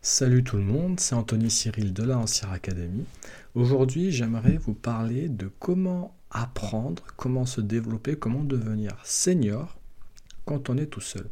Salut 0.00 0.44
tout 0.44 0.56
le 0.56 0.62
monde, 0.62 1.00
c'est 1.00 1.16
Anthony 1.16 1.50
Cyril 1.50 1.92
de 1.92 2.04
la 2.04 2.18
Ancière 2.18 2.52
Académie. 2.52 3.04
Aujourd'hui, 3.56 4.12
j'aimerais 4.12 4.56
vous 4.56 4.72
parler 4.72 5.28
de 5.28 5.50
comment 5.58 6.16
apprendre, 6.30 7.02
comment 7.16 7.46
se 7.46 7.60
développer, 7.60 8.14
comment 8.14 8.44
devenir 8.44 8.92
senior 9.02 9.76
quand 10.44 10.70
on 10.70 10.78
est 10.78 10.86
tout 10.86 11.00
seul. 11.00 11.28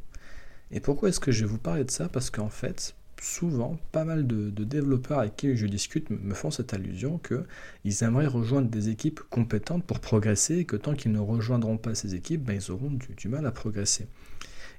Et 0.72 0.80
pourquoi 0.80 1.10
est-ce 1.10 1.20
que 1.20 1.30
je 1.30 1.44
vais 1.44 1.50
vous 1.50 1.58
parler 1.58 1.84
de 1.84 1.92
ça? 1.92 2.08
Parce 2.08 2.28
qu'en 2.28 2.48
fait, 2.48 2.96
souvent, 3.22 3.78
pas 3.92 4.04
mal 4.04 4.26
de, 4.26 4.50
développeurs 4.64 5.20
avec 5.20 5.36
qui 5.36 5.56
je 5.56 5.66
discute 5.68 6.10
me 6.10 6.34
font 6.34 6.50
cette 6.50 6.74
allusion 6.74 7.18
qu'ils 7.20 8.02
aimeraient 8.02 8.26
rejoindre 8.26 8.68
des 8.68 8.88
équipes 8.88 9.20
compétentes 9.30 9.84
pour 9.84 10.00
progresser 10.00 10.58
et 10.58 10.64
que 10.64 10.76
tant 10.76 10.94
qu'ils 10.94 11.12
ne 11.12 11.20
rejoindront 11.20 11.78
pas 11.78 11.94
ces 11.94 12.16
équipes, 12.16 12.42
ben, 12.42 12.60
ils 12.60 12.72
auront 12.72 12.90
du, 12.90 13.14
du 13.16 13.28
mal 13.28 13.46
à 13.46 13.52
progresser. 13.52 14.08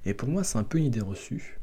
Et 0.04 0.12
pour 0.12 0.28
moi, 0.28 0.44
c'est 0.44 0.58
un 0.58 0.64
peu 0.64 0.76
une 0.76 0.84
idée 0.84 1.00
reçue. 1.00 1.57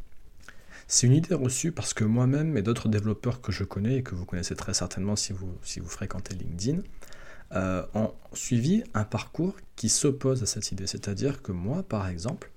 C'est 0.87 1.07
une 1.07 1.13
idée 1.13 1.33
reçue 1.33 1.71
parce 1.71 1.93
que 1.93 2.03
moi-même 2.03 2.57
et 2.57 2.61
d'autres 2.61 2.89
développeurs 2.89 3.41
que 3.41 3.51
je 3.51 3.63
connais 3.63 3.97
et 3.97 4.03
que 4.03 4.13
vous 4.13 4.25
connaissez 4.25 4.55
très 4.55 4.73
certainement 4.73 5.15
si 5.15 5.33
vous, 5.33 5.57
si 5.63 5.79
vous 5.79 5.89
fréquentez 5.89 6.35
LinkedIn, 6.35 6.81
euh, 7.53 7.83
ont 7.95 8.13
suivi 8.33 8.83
un 8.93 9.03
parcours 9.03 9.55
qui 9.75 9.89
s'oppose 9.89 10.43
à 10.43 10.45
cette 10.45 10.71
idée. 10.71 10.85
C'est-à-dire 10.85 11.41
que 11.41 11.51
moi, 11.51 11.81
par 11.81 12.07
exemple, 12.07 12.51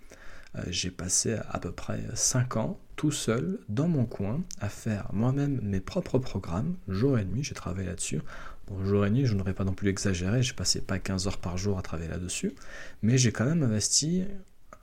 euh, 0.57 0.63
j'ai 0.69 0.91
passé 0.91 1.39
à 1.49 1.59
peu 1.59 1.73
près 1.73 2.03
5 2.15 2.57
ans 2.57 2.79
tout 2.97 3.13
seul 3.13 3.61
dans 3.69 3.89
mon 3.89 4.05
coin 4.05 4.43
à 4.61 4.69
faire 4.69 5.09
moi-même 5.13 5.61
mes 5.63 5.81
propres 5.81 6.19
programmes, 6.19 6.75
jour 6.89 7.19
et 7.19 7.25
nuit, 7.25 7.45
j'ai 7.45 7.55
travaillé 7.55 7.87
là-dessus. 7.87 8.21
Bon, 8.67 8.85
jour 8.85 9.07
et 9.07 9.11
nuit, 9.11 9.25
je 9.25 9.35
n'aurais 9.35 9.55
pas 9.55 9.65
non 9.65 9.73
plus 9.73 9.89
exagéré, 9.89 10.43
j'ai 10.43 10.53
passé 10.53 10.81
pas 10.83 10.99
15 10.99 11.27
heures 11.29 11.39
par 11.39 11.57
jour 11.57 11.79
à 11.79 11.83
travailler 11.83 12.11
là-dessus, 12.11 12.55
mais 13.03 13.17
j'ai 13.17 13.33
quand 13.33 13.47
même 13.47 13.63
investi 13.63 14.25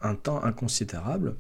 un 0.02 0.16
temps 0.16 0.44
inconsidérable 0.44 1.36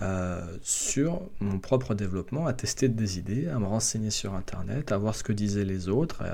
euh, 0.00 0.56
sur 0.62 1.22
mon 1.38 1.58
propre 1.60 1.94
développement, 1.94 2.46
à 2.46 2.52
tester 2.52 2.88
des 2.88 3.18
idées, 3.18 3.46
à 3.48 3.58
me 3.58 3.66
renseigner 3.66 4.10
sur 4.10 4.34
Internet, 4.34 4.90
à 4.90 4.98
voir 4.98 5.14
ce 5.14 5.22
que 5.22 5.32
disaient 5.32 5.64
les 5.64 5.88
autres, 5.88 6.24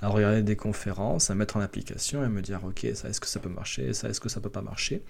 à, 0.00 0.08
regarder 0.08 0.42
des 0.42 0.54
conférences, 0.54 1.30
à 1.30 1.34
mettre 1.34 1.56
en 1.56 1.60
application 1.60 2.24
et 2.24 2.28
me 2.28 2.40
dire 2.42 2.60
ok, 2.64 2.86
ça 2.94 3.08
est-ce 3.08 3.20
que 3.20 3.26
ça 3.26 3.40
peut 3.40 3.48
marcher, 3.48 3.94
ça 3.94 4.08
est-ce 4.08 4.20
que 4.20 4.28
ça 4.28 4.40
peut 4.40 4.50
pas 4.50 4.62
marcher? 4.62 5.02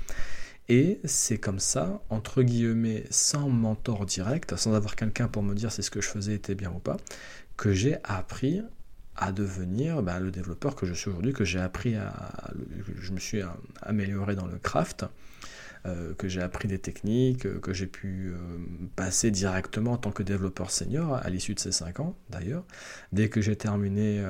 Et 0.69 1.01
c'est 1.05 1.39
comme 1.39 1.59
ça, 1.59 2.01
entre 2.09 2.43
guillemets, 2.43 3.05
sans 3.11 3.49
mentor 3.49 4.07
direct, 4.07 4.57
sans 4.57 4.75
avoir 4.75 4.97
quelqu'un 4.97 5.29
pour 5.29 5.43
me 5.43 5.55
dire 5.55 5.71
si 5.71 5.83
ce 5.83 5.91
que 5.91 6.01
je 6.01 6.09
faisais 6.09 6.35
était 6.35 6.55
bien 6.55 6.71
ou 6.71 6.79
pas, 6.79 6.97
que 7.57 7.73
j'ai 7.73 7.99
appris 8.05 8.63
à 9.17 9.33
devenir 9.33 10.03
ben, 10.03 10.21
le 10.21 10.31
développeur 10.31 10.75
que 10.75 10.87
je 10.87 10.95
suis 10.95 11.11
aujourd'hui, 11.11 11.33
que 11.33 11.45
j'ai 11.45 11.61
appris 11.61 11.97
à... 11.97 12.13
Je 12.99 13.13
me 13.13 13.19
suis 13.19 13.43
amélioré 13.83 14.35
dans 14.37 14.47
le 14.47 14.59
craft, 14.59 15.05
euh, 15.87 16.15
que 16.15 16.27
j'ai 16.27 16.43
appris 16.43 16.67
des 16.67 16.79
techniques, 16.79 17.47
euh, 17.47 17.61
que 17.61 17.73
j'ai 17.73 17.87
pu 17.87 18.33
euh, 18.33 18.37
passer 18.97 19.31
directement 19.31 19.93
en 19.93 19.97
tant 19.97 20.11
que 20.11 20.23
développeur 20.23 20.71
senior 20.71 21.15
à 21.15 21.31
l'issue 21.31 21.55
de 21.55 21.61
ces 21.61 21.71
5 21.71 22.01
ans 22.01 22.17
d'ailleurs. 22.31 22.65
Dès 23.13 23.29
que 23.29 23.41
j'ai 23.41 23.55
terminé, 23.57 24.25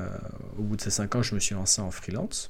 au 0.58 0.62
bout 0.62 0.76
de 0.76 0.80
ces 0.80 0.90
5 0.90 1.16
ans, 1.16 1.22
je 1.22 1.34
me 1.34 1.40
suis 1.40 1.54
lancé 1.54 1.80
en 1.80 1.90
freelance. 1.90 2.48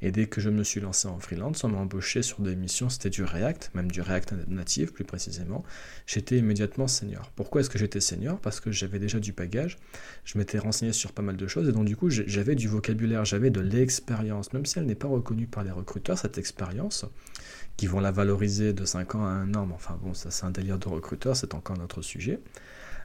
Et 0.00 0.10
dès 0.10 0.26
que 0.26 0.40
je 0.40 0.50
me 0.50 0.64
suis 0.64 0.80
lancé 0.80 1.08
en 1.08 1.18
freelance, 1.20 1.64
on 1.64 1.68
m'a 1.68 1.78
embauché 1.78 2.22
sur 2.22 2.40
des 2.40 2.56
missions, 2.56 2.88
c'était 2.88 3.10
du 3.10 3.24
React, 3.24 3.70
même 3.74 3.90
du 3.90 4.00
React 4.00 4.34
native 4.48 4.92
plus 4.92 5.04
précisément. 5.04 5.64
J'étais 6.06 6.38
immédiatement 6.38 6.88
senior. 6.88 7.30
Pourquoi 7.36 7.60
est-ce 7.60 7.70
que 7.70 7.78
j'étais 7.78 8.00
senior? 8.00 8.38
Parce 8.40 8.60
que 8.60 8.72
j'avais 8.72 8.98
déjà 8.98 9.20
du 9.20 9.32
bagage, 9.32 9.78
je 10.24 10.38
m'étais 10.38 10.58
renseigné 10.58 10.92
sur 10.92 11.12
pas 11.12 11.22
mal 11.22 11.36
de 11.36 11.46
choses 11.46 11.68
et 11.68 11.72
donc 11.72 11.84
du 11.84 11.96
coup 11.96 12.10
j'avais 12.10 12.54
du 12.54 12.68
vocabulaire, 12.68 13.24
j'avais 13.24 13.50
de 13.50 13.60
l'expérience, 13.60 14.52
même 14.52 14.66
si 14.66 14.78
elle 14.78 14.86
n'est 14.86 14.94
pas 14.94 15.08
reconnue 15.08 15.46
par 15.46 15.64
les 15.64 15.70
recruteurs, 15.70 16.18
cette 16.18 16.38
expérience 16.38 17.04
qui 17.76 17.86
vont 17.86 18.00
la 18.00 18.10
valoriser 18.10 18.72
de 18.72 18.84
5 18.84 19.14
ans 19.14 19.24
à 19.24 19.30
1 19.30 19.54
an, 19.54 19.66
mais 19.66 19.74
enfin 19.74 19.98
bon, 20.02 20.14
ça 20.14 20.30
c'est 20.30 20.44
un 20.44 20.50
délire 20.50 20.78
de 20.78 20.88
recruteur, 20.88 21.36
c'est 21.36 21.54
encore 21.54 21.78
notre 21.78 22.02
sujet. 22.02 22.40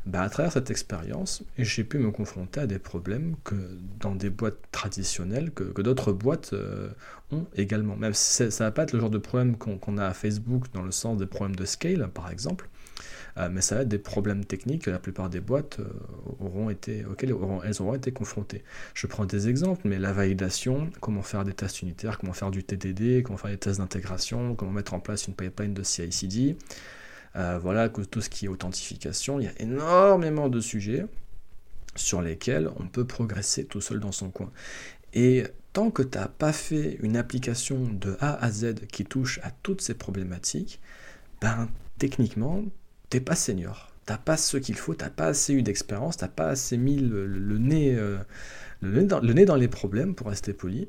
Bah, 0.07 0.21
à 0.21 0.29
travers 0.29 0.53
cette 0.53 0.71
expérience, 0.71 1.43
j'ai 1.57 1.83
pu 1.83 1.97
me 1.97 2.11
confronter 2.11 2.61
à 2.61 2.65
des 2.65 2.79
problèmes 2.79 3.35
que 3.43 3.55
dans 3.99 4.15
des 4.15 4.29
boîtes 4.29 4.59
traditionnelles, 4.71 5.51
que, 5.51 5.81
d'autres 5.81 6.13
boîtes 6.13 6.53
euh, 6.53 6.87
ont 7.31 7.45
également. 7.57 7.97
Même 7.97 8.13
si 8.13 8.49
ça 8.49 8.63
ne 8.63 8.69
va 8.69 8.71
pas 8.71 8.83
être 8.83 8.93
le 8.93 9.01
genre 9.01 9.09
de 9.09 9.17
problème 9.17 9.57
qu'on 9.57 9.97
a 9.97 10.05
à 10.05 10.13
Facebook 10.13 10.67
dans 10.73 10.83
le 10.83 10.91
sens 10.91 11.17
des 11.17 11.25
problèmes 11.25 11.57
de 11.57 11.65
scale, 11.65 12.07
par 12.13 12.31
exemple, 12.31 12.69
euh, 13.37 13.49
mais 13.51 13.59
ça 13.59 13.75
va 13.75 13.81
être 13.81 13.89
des 13.89 13.97
problèmes 13.97 14.45
techniques 14.45 14.83
que 14.83 14.91
la 14.91 14.99
plupart 14.99 15.29
des 15.29 15.41
boîtes 15.41 15.81
euh, 15.81 15.89
auront 16.39 16.69
été, 16.69 17.03
auxquels 17.03 17.35
elles 17.65 17.81
auront 17.81 17.93
été 17.93 18.13
confrontées. 18.13 18.63
Je 18.93 19.07
prends 19.07 19.25
des 19.25 19.49
exemples, 19.49 19.81
mais 19.89 19.99
la 19.99 20.13
validation, 20.13 20.89
comment 21.01 21.21
faire 21.21 21.43
des 21.43 21.53
tests 21.53 21.81
unitaires, 21.81 22.17
comment 22.17 22.31
faire 22.31 22.51
du 22.51 22.63
TDD, 22.63 23.23
comment 23.23 23.37
faire 23.37 23.51
des 23.51 23.57
tests 23.57 23.79
d'intégration, 23.79 24.55
comment 24.55 24.71
mettre 24.71 24.93
en 24.93 25.01
place 25.01 25.27
une 25.27 25.33
pipeline 25.33 25.73
de 25.73 25.83
CI/CD, 25.83 26.55
euh, 27.37 27.59
voilà, 27.59 27.89
tout 27.89 28.21
ce 28.21 28.29
qui 28.29 28.45
est 28.45 28.49
authentification, 28.49 29.39
il 29.39 29.45
y 29.45 29.47
a 29.47 29.61
énormément 29.61 30.49
de 30.49 30.59
sujets 30.59 31.05
sur 31.95 32.21
lesquels 32.21 32.69
on 32.79 32.87
peut 32.87 33.05
progresser 33.05 33.65
tout 33.65 33.81
seul 33.81 33.99
dans 33.99 34.11
son 34.11 34.29
coin. 34.29 34.51
Et 35.13 35.43
tant 35.73 35.91
que 35.91 36.01
tu 36.01 36.17
n'as 36.17 36.27
pas 36.27 36.53
fait 36.53 36.97
une 37.01 37.17
application 37.17 37.87
de 37.87 38.17
A 38.19 38.43
à 38.43 38.51
Z 38.51 38.87
qui 38.91 39.05
touche 39.05 39.39
à 39.43 39.51
toutes 39.51 39.81
ces 39.81 39.93
problématiques, 39.93 40.79
ben, 41.41 41.69
techniquement, 41.99 42.63
t'es 43.09 43.19
pas 43.19 43.35
senior. 43.35 43.91
T'as 44.05 44.17
pas 44.17 44.37
ce 44.37 44.57
qu'il 44.57 44.75
faut, 44.75 44.95
t'as 44.95 45.09
pas 45.09 45.27
assez 45.27 45.53
eu 45.53 45.61
d'expérience, 45.61 46.17
t'as 46.17 46.29
pas 46.29 46.47
assez 46.49 46.77
mis 46.77 46.97
le, 46.97 47.25
euh, 47.25 48.17
le, 48.81 49.01
nez 49.33 49.45
dans, 49.45 49.55
les 49.55 49.67
problèmes, 49.67 50.15
pour 50.15 50.27
rester 50.27 50.53
poli, 50.53 50.87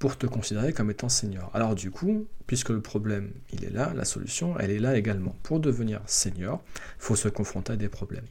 pour 0.00 0.16
te 0.16 0.26
considérer 0.26 0.72
comme 0.72 0.90
étant 0.90 1.10
senior. 1.10 1.50
Alors 1.52 1.74
du 1.74 1.90
coup, 1.90 2.26
puisque 2.46 2.70
le 2.70 2.80
problème, 2.80 3.30
il 3.52 3.66
est 3.66 3.70
là, 3.70 3.92
la 3.94 4.06
solution, 4.06 4.58
elle 4.58 4.70
est 4.70 4.78
là 4.78 4.96
également. 4.96 5.36
Pour 5.42 5.60
devenir 5.60 6.00
senior, 6.06 6.64
il 6.74 7.02
faut 7.02 7.16
se 7.16 7.28
confronter 7.28 7.74
à 7.74 7.76
des 7.76 7.90
problèmes. 7.90 8.24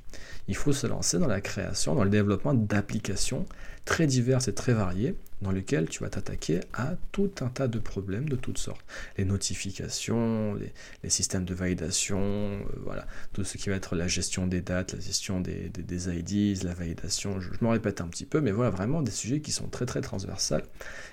Il 0.48 0.56
faut 0.56 0.74
se 0.74 0.88
lancer 0.88 1.20
dans 1.20 1.28
la 1.28 1.42
création, 1.42 1.94
dans 1.94 2.04
le 2.04 2.10
développement 2.10 2.56
d'applications 2.56 3.46
très 3.86 4.08
diverses 4.08 4.48
et 4.48 4.54
très 4.54 4.74
variées, 4.74 5.16
dans 5.42 5.52
lesquelles 5.52 5.88
tu 5.88 6.04
vas 6.04 6.10
t'attaquer 6.10 6.60
à 6.74 6.96
tout 7.12 7.32
un 7.42 7.48
tas 7.48 7.68
de 7.68 7.80
problèmes 7.80 8.28
de 8.28 8.36
toutes 8.36 8.58
sortes. 8.58 8.86
Les 9.18 9.26
notifications, 9.26 10.56
les, 10.56 11.10
systèmes 11.10 11.46
de 11.46 11.54
validation, 11.54 12.20
euh, 12.20 12.64
voilà, 12.84 13.08
tout 13.34 13.44
ce 13.44 13.58
qui 13.58 13.70
va 13.70 13.76
être 13.76 13.96
la 13.96 14.08
gestion 14.08 14.48
des 14.48 14.62
dates, 14.62 14.94
la 14.94 15.00
gestion 15.00 15.40
des, 15.40 15.70
des, 15.70 16.10
IDs, 16.10 16.64
la 16.64 16.74
validation, 16.74 17.40
je, 17.40 17.50
me 17.62 17.68
répète 17.70 18.02
un 18.02 18.08
petit 18.08 18.26
peu, 18.26 18.42
mais 18.42 18.52
voilà, 18.52 18.70
vraiment 18.70 19.02
des 19.02 19.12
sujets 19.12 19.42
qui 19.42 19.52
sont 19.52 19.68
très 19.68 19.86
très 19.86 20.02
transversales. 20.02 20.64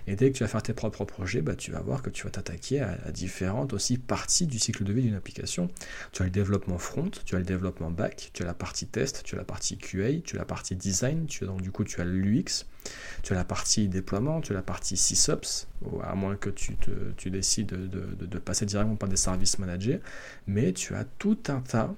Et 0.06 0.16
dès 0.16 0.31
que 0.31 0.36
tu 0.36 0.44
vas 0.44 0.48
faire 0.48 0.62
tes 0.62 0.75
propres 0.75 1.04
projets, 1.04 1.41
bah, 1.41 1.56
tu 1.56 1.70
vas 1.70 1.81
voir 1.81 2.03
que 2.03 2.10
tu 2.10 2.25
vas 2.25 2.31
t'attaquer 2.31 2.81
à, 2.81 2.98
à, 3.06 3.12
différentes 3.12 3.72
aussi 3.72 3.97
parties 3.97 4.47
du 4.47 4.59
cycle 4.59 4.84
de 4.84 4.92
vie 4.92 5.03
d'une 5.03 5.15
application. 5.15 5.70
Tu 6.12 6.22
as 6.22 6.26
le 6.26 6.31
développement 6.31 6.78
front, 6.78 7.10
tu 7.25 7.34
as 7.34 7.38
le 7.38 7.44
développement 7.44 7.91
back, 7.91 8.31
tu 8.32 8.42
as 8.42 8.47
la 8.47 8.54
partie 8.54 8.86
test, 8.86 9.22
tu 9.25 9.34
as 9.34 9.38
la 9.38 9.44
partie 9.44 9.78
QA, 9.78 10.20
tu 10.25 10.36
as 10.36 10.38
la 10.38 10.44
partie 10.44 10.76
design, 10.76 11.26
tu 11.26 11.44
as, 11.44 11.47
donc 11.47 11.62
du 11.62 11.70
coup 11.70 11.84
tu 11.84 12.00
as 12.00 12.04
l'UX, 12.04 12.66
tu 13.22 13.32
as 13.32 13.36
la 13.36 13.44
partie 13.44 13.88
déploiement, 13.88 14.41
tu 14.41 14.52
as 14.52 14.54
la 14.54 14.62
partie 14.62 14.97
SysOps, 14.97 15.69
à 16.02 16.14
moins 16.14 16.36
que 16.36 16.50
tu, 16.50 16.76
décides 17.30 17.69
de, 17.69 18.38
passer 18.38 18.66
directement 18.66 18.97
par 18.97 19.08
des 19.08 19.16
services 19.16 19.58
managés, 19.58 20.00
mais 20.47 20.72
tu 20.72 20.94
as 20.94 21.04
tout 21.19 21.38
un 21.48 21.60
tas 21.60 21.94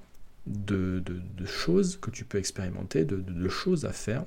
de, 0.46 1.02
choses 1.46 1.98
que 2.00 2.10
tu 2.10 2.24
peux 2.24 2.38
expérimenter, 2.38 3.04
de, 3.04 3.48
choses 3.48 3.84
à 3.84 3.92
faire 3.92 4.24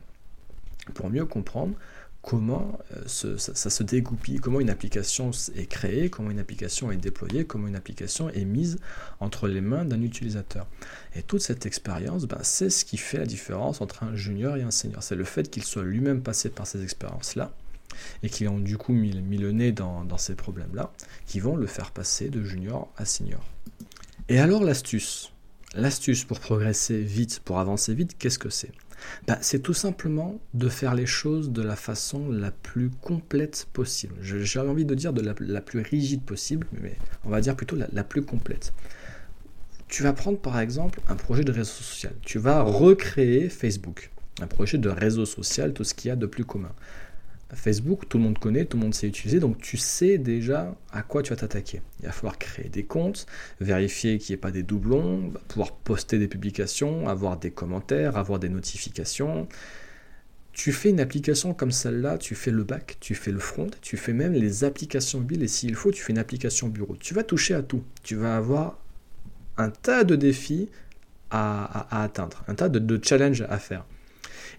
pour 0.94 1.09
mieux 1.09 1.25
comprendre 1.25 1.75
comment 2.21 2.79
euh, 2.93 3.37
ça, 3.37 3.69
se 3.69 3.83
dégoupille, 3.83 4.37
comment 4.37 4.59
une 4.59 4.69
application 4.69 5.31
est 5.55 5.65
créée, 5.65 6.09
comment 6.09 6.29
une 6.29 6.39
application 6.39 6.91
est 6.91 6.97
déployée, 6.97 7.45
comment 7.45 7.67
une 7.67 7.75
application 7.75 8.29
est 8.29 8.45
mise 8.45 8.79
entre 9.19 9.47
les 9.47 9.61
mains 9.61 9.85
d'un 9.85 10.01
utilisateur. 10.01 10.67
Et 11.15 11.23
toute 11.23 11.41
cette 11.41 11.65
expérience, 11.65 12.25
ben, 12.25 12.39
c'est 12.43 12.69
ce 12.69 12.85
qui 12.85 12.97
fait 12.97 13.17
la 13.17 13.25
différence 13.25 13.81
entre 13.81 14.03
un 14.03 14.15
junior 14.15 14.55
et 14.57 14.61
un 14.61 14.71
senior. 14.71 15.01
C'est 15.01 15.15
le 15.15 15.23
fait 15.23 15.49
qu'il 15.49 15.63
soit 15.63 15.83
lui-même 15.83 16.21
passé 16.21 16.49
par 16.49 16.67
ces 16.67 16.83
expériences-là 16.83 17.51
et 18.23 18.29
qui 18.29 18.47
ont 18.47 18.59
du 18.59 18.77
coup 18.77 18.93
mis, 18.93 19.11
le 19.11 19.51
nez 19.51 19.71
dans 19.71 20.17
ces 20.17 20.35
problèmes-là, 20.35 20.91
qui 21.25 21.39
vont 21.39 21.55
le 21.55 21.67
faire 21.67 21.91
passer 21.91 22.29
de 22.29 22.43
junior 22.43 22.91
à 22.97 23.05
senior. 23.05 23.43
Et 24.29 24.39
alors 24.39 24.63
l'astuce? 24.63 25.33
L'astuce 25.75 26.25
pour 26.25 26.41
progresser 26.41 27.01
vite, 27.01 27.39
pour 27.45 27.59
avancer 27.59 27.93
vite, 27.93 28.17
qu'est-ce 28.17 28.39
que 28.39 28.49
c'est? 28.49 28.72
Bah, 29.25 29.37
c'est 29.41 29.59
tout 29.59 29.73
simplement 29.73 30.40
de 30.53 30.67
faire 30.67 30.96
les 30.96 31.05
choses 31.05 31.51
de 31.51 31.61
la 31.61 31.78
façon 31.78 32.29
la 32.29 32.51
plus 32.51 32.90
complète 32.90 33.67
possible. 33.72 34.16
J'ai 34.22 34.59
envie 34.59 34.84
de 34.84 34.96
dire 34.96 35.13
de 35.13 35.22
la, 35.22 35.61
plus 35.61 35.79
rigide 35.79 36.23
possible, 36.23 36.67
mais 36.81 36.97
on 37.23 37.29
va 37.29 37.40
dire 37.40 37.55
plutôt 37.55 37.78
la, 37.78 38.03
plus 38.03 38.22
complète. 38.22 38.73
Tu 39.87 40.03
vas 40.03 40.11
prendre 40.13 40.40
par 40.40 40.59
exemple 40.59 40.99
un 41.07 41.16
projet 41.16 41.43
de 41.43 41.51
réseau 41.51 41.72
social. 41.72 42.13
Tu 42.22 42.37
vas 42.37 42.61
recréer 42.61 43.47
Facebook, 43.47 44.11
un 44.41 44.47
projet 44.47 44.78
de 44.78 44.90
réseau 44.90 45.25
social, 45.25 45.73
tout 45.73 45.85
ce 45.85 45.93
qu'il 45.93 46.09
y 46.09 46.11
a 46.11 46.16
de 46.17 46.25
plus 46.25 46.46
commun. 46.46 46.72
Facebook, 47.55 48.07
tout 48.07 48.17
le 48.17 48.23
monde 48.23 48.39
connaît, 48.39 48.65
tout 48.65 48.77
le 48.77 48.83
monde 48.83 48.93
sait 48.93 49.07
utiliser, 49.07 49.39
donc 49.39 49.57
tu 49.59 49.77
sais 49.77 50.17
déjà 50.17 50.75
à 50.91 51.01
quoi 51.01 51.21
tu 51.21 51.31
vas 51.31 51.35
t'attaquer. 51.35 51.81
Il 51.99 52.05
va 52.05 52.11
falloir 52.11 52.37
créer 52.37 52.69
des 52.69 52.83
comptes, 52.83 53.25
vérifier 53.59 54.17
qu'il 54.17 54.33
n'y 54.33 54.37
ait 54.37 54.41
pas 54.41 54.51
des 54.51 54.63
doublons, 54.63 55.33
pouvoir 55.47 55.73
poster 55.73 56.17
des 56.17 56.27
publications, 56.27 57.09
avoir 57.09 57.37
des 57.37 57.51
commentaires, 57.51 58.17
avoir 58.17 58.39
des 58.39 58.49
notifications. 58.49 59.47
Tu 60.53 60.71
fais 60.71 60.89
une 60.89 60.99
application 60.99 61.53
comme 61.53 61.71
celle-là, 61.71 62.17
tu 62.17 62.35
fais 62.35 62.51
le 62.51 62.63
back, 62.63 62.97
tu 62.99 63.15
fais 63.15 63.31
le 63.31 63.39
front, 63.39 63.69
tu 63.81 63.97
fais 63.97 64.13
même 64.13 64.33
les 64.33 64.63
applications 64.63 65.19
mobiles 65.19 65.43
et 65.43 65.47
s'il 65.47 65.75
faut, 65.75 65.91
tu 65.91 66.01
fais 66.01 66.11
une 66.13 66.19
application 66.19 66.67
bureau. 66.67 66.95
Tu 66.99 67.13
vas 67.13 67.23
toucher 67.23 67.53
à 67.53 67.61
tout. 67.61 67.83
Tu 68.03 68.15
vas 68.15 68.37
avoir 68.37 68.77
un 69.57 69.69
tas 69.69 70.03
de 70.03 70.15
défis 70.15 70.69
à, 71.29 72.03
atteindre, 72.03 72.43
un 72.47 72.55
tas 72.55 72.69
de 72.69 72.99
challenges 73.03 73.45
à 73.49 73.57
faire. 73.57 73.85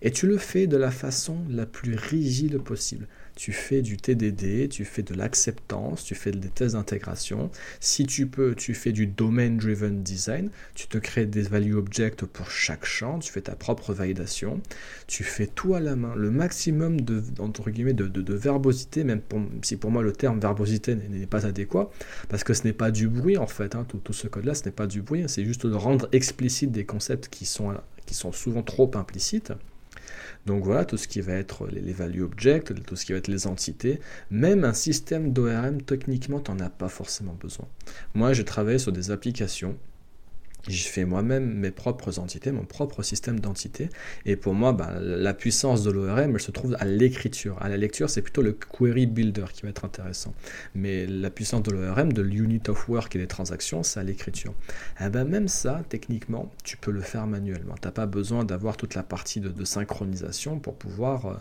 Et 0.05 0.11
tu 0.11 0.27
le 0.27 0.37
fais 0.37 0.67
de 0.67 0.77
la 0.77 0.91
façon 0.91 1.39
la 1.49 1.65
plus 1.65 1.95
rigide 1.95 2.59
possible. 2.59 3.07
Tu 3.37 3.53
fais 3.53 3.83
du 3.83 3.97
TDD, 3.97 4.69
tu 4.69 4.85
fais 4.85 5.03
de 5.03 5.15
l'acceptance, 5.15 6.05
tu 6.05 6.17
fais 6.17 6.33
des 6.33 6.49
tests 6.49 6.75
d'intégration. 6.75 7.51
Si 7.79 8.05
tu 8.05 8.27
peux, 8.27 8.57
tu 8.57 8.75
fais 8.75 8.91
du 8.91 9.07
domain-driven 9.07 10.03
design, 10.03 10.51
tu 10.75 10.89
te 10.89 10.99
crées 10.99 11.25
des 11.25 11.43
value 11.43 11.77
objects 11.77 12.25
pour 12.27 12.51
chaque 12.51 12.85
champ, 12.85 13.21
tu 13.21 13.31
fais 13.31 13.43
ta 13.43 13.55
propre 13.55 13.95
validation, 13.95 14.61
tu 15.07 15.23
fais 15.23 15.47
tout 15.47 15.75
à 15.75 15.81
la 15.81 15.95
main, 15.95 16.15
le 16.17 16.33
maximum 16.33 17.01
de, 17.01 17.23
entre 17.39 17.71
guillemets, 17.71 17.95
de, 17.95 18.35
verbosité, 18.35 19.05
même 19.05 19.23
si 19.63 19.77
pour 19.77 19.91
moi 19.91 20.03
le 20.03 20.13
terme 20.13 20.41
verbosité 20.41 20.97
n'est 20.97 21.27
pas 21.27 21.47
adéquat, 21.47 21.91
parce 22.29 22.43
que 22.43 22.55
ce 22.55 22.65
n'est 22.65 22.73
pas 22.73 22.91
du 22.91 23.09
bruit 23.09 23.39
en 23.39 23.47
fait, 23.47 23.77
hein, 23.77 23.87
tout, 23.89 24.13
ce 24.13 24.27
code-là, 24.27 24.55
ce 24.55 24.65
n'est 24.65 24.73
pas 24.73 24.87
du 24.87 25.01
bruit, 25.01 25.25
c'est 25.29 25.45
juste 25.45 25.67
de 25.67 25.75
rendre 25.75 26.09
explicite 26.13 26.73
des 26.73 26.85
concepts 26.85 27.29
qui 27.29 27.47
sont, 27.47 27.73
qui 28.05 28.15
sont 28.15 28.33
souvent 28.33 28.63
trop 28.63 28.91
implicites. 28.95 29.53
Donc 30.47 30.65
voilà, 30.65 30.85
tout 30.85 30.97
ce 30.97 31.07
qui 31.07 31.21
va 31.21 31.35
être 31.35 31.69
les, 31.69 31.93
value 31.93 32.23
objects, 32.23 32.73
tout 32.85 32.97
ce 32.97 33.07
qui 33.07 33.13
va 33.13 33.19
être 33.19 33.29
les 33.29 33.47
entités, 33.47 34.01
même 34.31 34.65
un 34.65 34.73
système 34.73 35.33
d'ORM, 35.33 35.83
techniquement, 35.83 36.41
tu 36.41 36.51
n'en 36.51 36.61
as 36.61 36.71
pas 36.71 36.89
forcément 36.89 37.37
besoin. 37.41 37.69
Moi, 38.15 38.33
j'ai 38.33 38.45
travaillé 38.45 38.79
sur 38.79 38.93
des 38.93 39.11
applications 39.11 39.77
j'ai 40.69 40.89
fait 40.89 41.05
moi-même 41.05 41.55
mes 41.55 41.71
propres 41.73 42.19
entités, 42.19 42.53
mon 42.53 42.65
propre 42.65 43.03
système 43.03 43.41
d'entités. 43.41 43.89
Et 44.27 44.37
pour 44.37 44.55
moi, 44.55 44.73
bah, 44.73 44.93
la 45.01 45.35
puissance 45.35 45.83
de 45.83 45.91
l'ORM, 45.91 46.35
elle 46.35 46.41
se 46.41 46.53
trouve 46.53 46.77
à 46.79 46.85
l'écriture. 46.85 47.57
À 47.61 47.69
la 47.69 47.77
lecture, 47.77 48.09
c'est 48.09 48.23
plutôt 48.23 48.43
le 48.43 48.53
query 48.53 49.07
builder 49.07 49.47
qui 49.53 49.63
va 49.63 49.71
être 49.71 49.85
intéressant. 49.85 50.35
Mais 50.75 51.07
la 51.07 51.31
puissance 51.31 51.63
de 51.63 51.73
l'ORM, 51.73 52.13
de 52.13 52.23
l'unit 52.23 52.63
of 52.69 52.89
work 52.89 53.17
et 53.17 53.19
des 53.19 53.27
transactions, 53.27 53.83
c'est 53.83 53.99
à 53.99 54.05
l'écriture. 54.05 54.55
Et 55.01 55.05
eh 55.07 55.09
ben 55.11 55.25
même 55.25 55.49
ça, 55.49 55.83
techniquement, 55.89 56.51
tu 56.63 56.77
peux 56.77 56.93
le 56.93 57.01
faire 57.01 57.27
manuellement. 57.27 57.75
Tu 57.81 57.89
n'as 57.89 57.93
pas 57.93 58.07
besoin 58.07 58.45
d'avoir 58.45 58.77
toute 58.77 58.95
la 58.95 59.03
partie 59.03 59.41
de, 59.41 59.65
synchronisation 59.65 60.59
pour 60.59 60.75
pouvoir, 60.75 61.27
euh, 61.27 61.35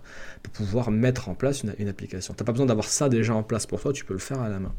pour 0.43 0.53
pouvoir 0.53 0.91
mettre 0.91 1.29
en 1.29 1.35
place 1.35 1.63
une, 1.63 1.73
une 1.79 1.87
application. 1.87 2.33
Tu 2.33 2.41
n'as 2.41 2.45
pas 2.45 2.51
besoin 2.51 2.67
d'avoir 2.67 2.87
ça 2.87 3.09
déjà 3.09 3.33
en 3.35 3.43
place 3.43 3.65
pour 3.65 3.81
toi, 3.81 3.93
tu 3.93 4.05
peux 4.05 4.13
le 4.13 4.19
faire 4.19 4.41
à 4.41 4.49
la 4.49 4.59
main 4.59 4.73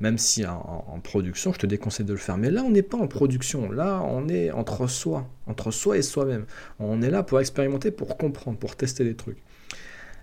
même 0.00 0.18
si 0.18 0.44
en, 0.46 1.00
production, 1.02 1.52
je 1.52 1.58
te 1.58 1.66
déconseille 1.66 2.06
de 2.06 2.12
le 2.12 2.18
faire. 2.18 2.36
Mais 2.36 2.50
là, 2.50 2.62
on 2.62 2.70
n'est 2.70 2.82
pas 2.82 2.98
en 2.98 3.06
production. 3.06 3.70
Là, 3.70 4.02
on 4.02 4.28
est 4.28 4.50
entre 4.50 4.86
soi, 4.88 5.28
entre 5.46 5.70
soi 5.70 5.96
et 5.96 6.02
soi-même. 6.02 6.44
On 6.78 7.00
est 7.02 7.10
là 7.10 7.22
pour 7.22 7.40
expérimenter, 7.40 7.90
pour 7.90 8.16
comprendre, 8.16 8.58
pour 8.58 8.76
tester 8.76 9.04
des 9.04 9.14
trucs. 9.14 9.38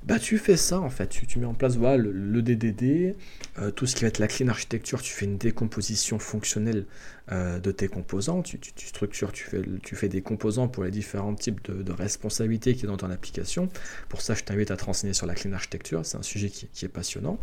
Bah, 0.05 0.19
tu 0.19 0.37
fais 0.37 0.57
ça 0.57 0.81
en 0.81 0.89
fait. 0.89 1.07
Tu, 1.07 1.39
mets 1.39 1.45
en 1.45 1.53
place 1.53 1.77
voilà, 1.77 1.95
le, 1.97 2.41
DDD, 2.41 3.15
euh, 3.57 3.71
tout 3.71 3.85
ce 3.85 3.95
qui 3.95 4.01
va 4.01 4.09
être 4.09 4.19
la 4.19 4.27
clean 4.27 4.49
architecture. 4.49 5.01
Tu 5.01 5.13
fais 5.13 5.25
une 5.25 5.37
décomposition 5.37 6.19
fonctionnelle 6.19 6.85
euh, 7.31 7.59
de 7.59 7.71
tes 7.71 7.87
composants. 7.87 8.41
Tu, 8.41 8.59
structures, 8.75 9.31
tu 9.31 9.45
fais, 9.45 9.61
tu 9.81 10.09
des 10.09 10.21
composants 10.21 10.67
pour 10.67 10.83
les 10.83 10.91
différents 10.91 11.33
types 11.33 11.63
de, 11.71 11.93
responsabilités 11.93 12.73
qui 12.75 12.81
sont 12.81 12.87
dans 12.87 12.97
ton 12.97 13.11
application. 13.11 13.69
Pour 14.09 14.21
ça, 14.21 14.33
je 14.33 14.43
t'invite 14.43 14.71
à 14.71 14.77
te 14.77 14.83
renseigner 14.83 15.13
sur 15.13 15.25
la 15.25 15.35
clean 15.35 15.53
architecture. 15.53 16.05
C'est 16.05 16.17
un 16.17 16.23
sujet 16.23 16.49
qui 16.49 16.67
est 16.83 16.89
passionnant. 16.89 17.39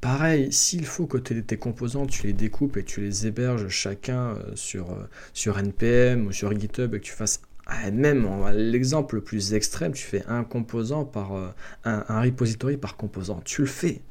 Pareil, 0.00 0.52
s'il 0.52 0.84
faut 0.84 1.06
que 1.06 1.18
tes 1.18 1.56
composants, 1.56 2.06
tu 2.06 2.26
les 2.26 2.32
découpes 2.32 2.76
et 2.76 2.84
tu 2.84 3.00
les 3.00 3.26
héberges 3.26 3.68
chacun 3.68 4.34
euh, 4.34 4.52
sur, 4.54 4.90
euh, 4.90 5.58
NPM 5.58 6.26
ou 6.26 6.32
sur 6.32 6.58
GitHub 6.58 6.94
et 6.94 7.00
que 7.00 7.04
tu 7.04 7.12
fasses 7.12 7.40
même 7.92 8.28
l'exemple 8.52 9.16
le 9.16 9.20
plus 9.22 9.54
extrême, 9.54 9.92
tu 9.92 10.04
fais 10.04 10.24
un 10.26 10.44
composant 10.44 11.04
par 11.04 11.34
euh, 11.34 11.48
un, 11.84 12.04
un 12.08 12.20
repository 12.20 12.76
par 12.76 12.96
composant. 12.96 13.40
Tu 13.44 13.62
le 13.62 13.66
fais 13.68 14.02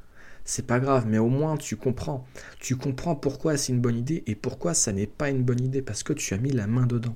c'est 0.45 0.65
pas 0.65 0.79
grave, 0.79 1.05
mais 1.07 1.17
au 1.17 1.29
moins 1.29 1.57
tu 1.57 1.75
comprends. 1.75 2.25
Tu 2.59 2.75
comprends 2.75 3.15
pourquoi 3.15 3.57
c'est 3.57 3.71
une 3.71 3.79
bonne 3.79 3.97
idée 3.97 4.23
et 4.27 4.35
pourquoi 4.35 4.73
ça 4.73 4.91
n'est 4.91 5.07
pas 5.07 5.29
une 5.29 5.43
bonne 5.43 5.61
idée, 5.63 5.81
parce 5.81 6.03
que 6.03 6.13
tu 6.13 6.33
as 6.33 6.37
mis 6.37 6.51
la 6.51 6.67
main 6.67 6.85
dedans. 6.85 7.15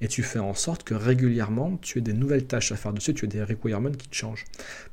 Et 0.00 0.08
tu 0.08 0.22
fais 0.22 0.38
en 0.38 0.54
sorte 0.54 0.82
que 0.84 0.94
régulièrement, 0.94 1.76
tu 1.82 1.98
aies 1.98 2.02
des 2.02 2.12
nouvelles 2.12 2.46
tâches 2.46 2.72
à 2.72 2.76
faire 2.76 2.92
dessus, 2.92 3.14
tu 3.14 3.26
as 3.26 3.28
des 3.28 3.42
requirements 3.42 3.90
qui 3.90 4.08
te 4.08 4.14
changent. 4.14 4.44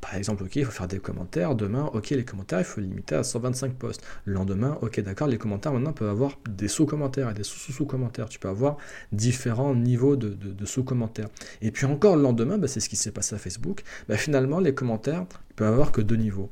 Par 0.01 0.15
exemple, 0.15 0.43
ok, 0.43 0.55
il 0.55 0.65
faut 0.65 0.71
faire 0.71 0.87
des 0.87 0.99
commentaires, 0.99 1.55
demain, 1.55 1.89
ok, 1.93 2.09
les 2.11 2.25
commentaires, 2.25 2.59
il 2.59 2.65
faut 2.65 2.81
limiter 2.81 3.15
à 3.15 3.23
125 3.23 3.73
posts. 3.73 4.01
Le 4.25 4.33
lendemain, 4.33 4.77
ok, 4.81 4.99
d'accord, 5.01 5.27
les 5.27 5.37
commentaires 5.37 5.73
maintenant 5.73 5.93
peuvent 5.93 6.09
avoir 6.09 6.37
des 6.49 6.67
sous-commentaires 6.67 7.29
et 7.29 7.33
des 7.33 7.43
sous-sous-commentaires. 7.43 8.29
Tu 8.29 8.39
peux 8.39 8.49
avoir 8.49 8.77
différents 9.11 9.75
niveaux 9.75 10.15
de, 10.15 10.65
sous-commentaires. 10.65 11.29
Et 11.61 11.71
puis 11.71 11.85
encore 11.85 12.15
le 12.15 12.21
lendemain, 12.21 12.57
bah, 12.57 12.67
c'est 12.67 12.79
ce 12.79 12.89
qui 12.89 12.95
s'est 12.95 13.11
passé 13.11 13.35
à 13.35 13.37
Facebook, 13.37 13.83
bah, 14.07 14.17
finalement, 14.17 14.59
les 14.59 14.73
commentaires, 14.73 15.25
peuvent 15.55 15.67
avoir 15.67 15.91
que 15.91 16.01
deux 16.01 16.15
niveaux. 16.15 16.49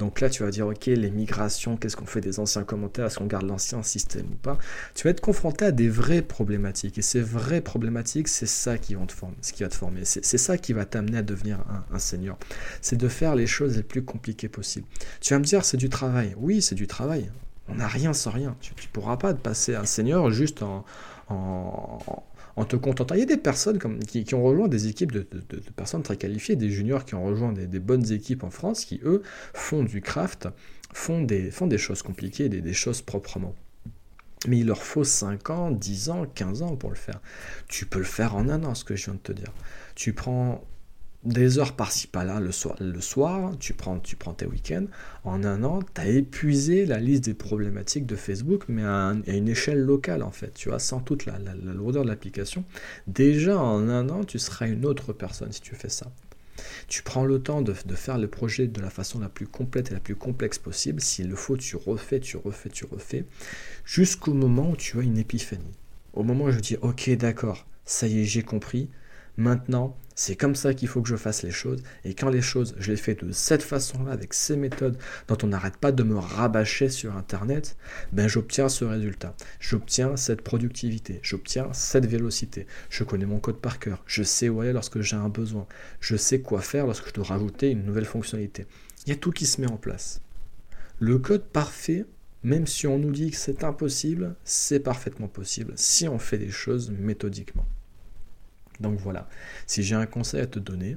Donc 0.00 0.22
là, 0.22 0.30
tu 0.30 0.42
vas 0.42 0.50
dire, 0.50 0.66
ok, 0.66 0.86
les 0.86 1.10
migrations, 1.10 1.76
qu'est-ce 1.76 1.94
qu'on 1.94 2.06
fait 2.06 2.22
des 2.22 2.40
anciens 2.40 2.64
commentaires? 2.64 3.04
Est-ce 3.04 3.18
qu'on 3.18 3.26
garde 3.26 3.44
l'ancien 3.46 3.82
système 3.82 4.24
ou 4.32 4.36
pas? 4.36 4.56
Tu 4.94 5.04
vas 5.04 5.10
être 5.10 5.20
confronté 5.20 5.66
à 5.66 5.72
des 5.72 5.90
vraies 5.90 6.22
problématiques. 6.22 6.96
Et 6.96 7.02
ces 7.02 7.20
vraies 7.20 7.60
problématiques, 7.60 8.28
c'est 8.28 8.46
ça 8.46 8.78
qui, 8.78 8.96
te 8.96 9.12
former, 9.12 9.36
qui 9.42 9.62
va 9.62 9.68
te 9.68 9.74
former. 9.74 10.06
C'est 10.06 10.38
ça 10.38 10.56
qui 10.56 10.72
va 10.72 10.86
t'amener 10.86 11.18
à 11.18 11.22
devenir 11.22 11.58
un, 11.92 11.98
senior. 11.98 12.38
C'est 12.80 12.96
de 12.96 13.08
faire 13.08 13.34
les 13.34 13.46
choses 13.46 13.76
les 13.76 13.82
plus 13.82 14.02
compliquées 14.02 14.48
possibles. 14.48 14.86
Tu 15.20 15.34
vas 15.34 15.38
me 15.38 15.44
dire, 15.44 15.66
c'est 15.66 15.76
du 15.76 15.90
travail. 15.90 16.34
Oui, 16.38 16.62
c'est 16.62 16.74
du 16.74 16.86
travail. 16.86 17.30
On 17.68 17.74
n'a 17.74 17.86
rien 17.86 18.14
sans 18.14 18.30
rien. 18.30 18.56
Tu 18.62 18.72
ne 18.72 18.92
pourras 18.94 19.18
pas 19.18 19.34
passer 19.34 19.74
un 19.74 19.84
senior 19.84 20.30
juste 20.30 20.62
en, 20.62 20.86
en 21.28 21.98
te 22.64 22.76
contentant. 22.76 23.14
Il 23.14 23.20
y 23.20 23.22
a 23.22 23.26
des 23.26 23.36
personnes 23.36 23.78
qui, 23.78 24.34
ont 24.34 24.42
rejoint 24.42 24.68
des 24.68 24.88
équipes 24.88 25.12
de, 25.12 25.26
personnes 25.76 26.02
très 26.02 26.16
qualifiées, 26.16 26.56
des 26.56 26.70
juniors 26.70 27.04
qui 27.04 27.14
ont 27.14 27.24
rejoint 27.24 27.52
des, 27.52 27.78
bonnes 27.78 28.10
équipes 28.12 28.44
en 28.44 28.50
France, 28.50 28.84
qui 28.84 29.00
eux 29.04 29.22
font 29.54 29.82
du 29.82 30.00
craft, 30.00 30.48
font 30.92 31.22
des, 31.22 31.50
font 31.50 31.66
des 31.66 31.78
choses 31.78 32.02
compliquées, 32.02 32.48
des, 32.48 32.60
des 32.60 32.72
choses 32.72 33.02
proprement. 33.02 33.54
Mais 34.48 34.58
il 34.58 34.66
leur 34.66 34.82
faut 34.82 35.04
5 35.04 35.50
ans, 35.50 35.70
10 35.70 36.10
ans, 36.10 36.26
15 36.26 36.62
ans 36.62 36.76
pour 36.76 36.90
le 36.90 36.96
faire. 36.96 37.20
Tu 37.68 37.84
peux 37.86 37.98
le 37.98 38.04
faire 38.04 38.36
en 38.36 38.48
un 38.48 38.64
an, 38.64 38.74
ce 38.74 38.84
que 38.84 38.96
je 38.96 39.04
viens 39.06 39.14
de 39.14 39.18
te 39.18 39.32
dire. 39.32 39.52
Tu 39.94 40.14
prends 40.14 40.64
des 41.24 41.58
heures 41.58 41.76
par-ci 41.76 42.06
par-là 42.06 42.40
le 42.40 42.50
soir, 42.50 42.76
le 42.80 43.00
soir 43.00 43.52
tu, 43.58 43.74
prends, 43.74 43.98
tu 43.98 44.16
prends 44.16 44.32
tes 44.32 44.46
week-ends, 44.46 44.86
en 45.24 45.44
un 45.44 45.62
an, 45.64 45.80
tu 45.94 46.00
as 46.00 46.08
épuisé 46.08 46.86
la 46.86 46.98
liste 46.98 47.24
des 47.24 47.34
problématiques 47.34 48.06
de 48.06 48.16
Facebook, 48.16 48.64
mais 48.68 48.84
à, 48.84 49.14
une 49.26 49.48
échelle 49.48 49.80
locale 49.80 50.22
en 50.22 50.30
fait, 50.30 50.54
tu 50.54 50.70
vois, 50.70 50.78
sans 50.78 51.00
toute 51.00 51.26
la, 51.26 51.38
lourdeur 51.38 52.04
de 52.04 52.08
l'application. 52.08 52.64
Déjà 53.06 53.58
en 53.58 53.88
un 53.88 54.08
an, 54.08 54.24
tu 54.24 54.38
seras 54.38 54.66
une 54.66 54.86
autre 54.86 55.12
personne 55.12 55.52
si 55.52 55.60
tu 55.60 55.74
fais 55.74 55.90
ça. 55.90 56.10
Tu 56.88 57.02
prends 57.02 57.24
le 57.24 57.38
temps 57.38 57.62
de, 57.62 57.74
de, 57.86 57.94
faire 57.94 58.18
le 58.18 58.28
projet 58.28 58.66
de 58.66 58.80
la 58.80 58.90
façon 58.90 59.18
la 59.18 59.30
plus 59.30 59.46
complète 59.46 59.90
et 59.90 59.94
la 59.94 60.00
plus 60.00 60.16
complexe 60.16 60.58
possible. 60.58 61.00
S'il 61.00 61.28
le 61.28 61.36
faut, 61.36 61.56
tu 61.56 61.76
refais, 61.76 62.20
tu 62.20 62.36
refais, 62.36 62.68
tu 62.68 62.84
refais, 62.84 63.24
jusqu'au 63.84 64.34
moment 64.34 64.70
où 64.70 64.76
tu 64.76 64.98
as 64.98 65.02
une 65.02 65.16
épiphanie. 65.16 65.72
Au 66.12 66.22
moment 66.22 66.44
où 66.44 66.50
je 66.50 66.58
dis, 66.58 66.76
ok, 66.82 67.10
d'accord, 67.16 67.66
ça 67.86 68.08
y 68.08 68.20
est, 68.20 68.24
j'ai 68.24 68.42
compris, 68.42 68.90
Maintenant, 69.40 69.96
c'est 70.20 70.36
comme 70.36 70.54
ça 70.54 70.74
qu'il 70.74 70.86
faut 70.86 71.00
que 71.00 71.08
je 71.08 71.16
fasse 71.16 71.44
les 71.44 71.50
choses. 71.50 71.82
Et 72.04 72.12
quand 72.12 72.28
les 72.28 72.42
choses, 72.42 72.74
je 72.78 72.90
les 72.90 72.98
fais 72.98 73.14
de 73.14 73.32
cette 73.32 73.62
façon-là, 73.62 74.12
avec 74.12 74.34
ces 74.34 74.54
méthodes 74.54 74.98
dont 75.28 75.38
on 75.42 75.46
n'arrête 75.46 75.78
pas 75.78 75.92
de 75.92 76.02
me 76.02 76.18
rabâcher 76.18 76.90
sur 76.90 77.16
Internet, 77.16 77.78
ben 78.12 78.28
j'obtiens 78.28 78.68
ce 78.68 78.84
résultat. 78.84 79.34
J'obtiens 79.60 80.16
cette 80.16 80.42
productivité. 80.42 81.20
J'obtiens 81.22 81.72
cette 81.72 82.04
vélocité. 82.04 82.66
Je 82.90 83.02
connais 83.02 83.24
mon 83.24 83.40
code 83.40 83.62
par 83.62 83.78
cœur. 83.78 84.02
Je 84.04 84.22
sais 84.22 84.50
où 84.50 84.60
aller 84.60 84.74
lorsque 84.74 85.00
j'ai 85.00 85.16
un 85.16 85.30
besoin. 85.30 85.66
Je 86.00 86.16
sais 86.16 86.42
quoi 86.42 86.60
faire 86.60 86.84
lorsque 86.84 87.08
je 87.08 87.14
dois 87.14 87.24
rajouter 87.24 87.70
une 87.70 87.86
nouvelle 87.86 88.04
fonctionnalité. 88.04 88.66
Il 89.06 89.08
y 89.08 89.12
a 89.12 89.16
tout 89.16 89.32
qui 89.32 89.46
se 89.46 89.58
met 89.58 89.70
en 89.70 89.78
place. 89.78 90.20
Le 90.98 91.18
code 91.18 91.44
parfait, 91.44 92.04
même 92.42 92.66
si 92.66 92.86
on 92.86 92.98
nous 92.98 93.12
dit 93.12 93.30
que 93.30 93.38
c'est 93.38 93.64
impossible, 93.64 94.36
c'est 94.44 94.80
parfaitement 94.80 95.28
possible 95.28 95.72
si 95.76 96.08
on 96.08 96.18
fait 96.18 96.36
les 96.36 96.50
choses 96.50 96.90
méthodiquement. 96.90 97.64
Donc 98.80 98.98
voilà, 98.98 99.28
si 99.66 99.82
j'ai 99.82 99.94
un 99.94 100.06
conseil 100.06 100.40
à 100.40 100.46
te 100.46 100.58
donner, 100.58 100.96